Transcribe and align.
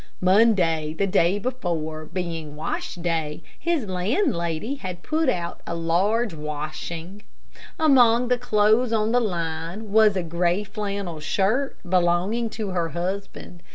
Monday, 0.19 0.95
the 0.97 1.05
day 1.05 1.37
before, 1.37 2.05
being 2.05 2.55
wash 2.55 2.95
day, 2.95 3.43
his 3.59 3.85
landlady 3.85 4.73
had 4.73 5.03
put 5.03 5.29
out 5.29 5.61
a 5.67 5.75
large 5.75 6.33
washing. 6.33 7.21
Among 7.77 8.27
the 8.29 8.39
clothes 8.39 8.91
on 8.91 9.11
the 9.11 9.19
line 9.21 9.91
was 9.91 10.15
a 10.15 10.23
gray 10.23 10.63
flannel 10.63 11.19
shirt 11.19 11.77
belonging 11.87 12.49
to 12.49 12.69
her 12.71 12.89
husband. 12.89 13.61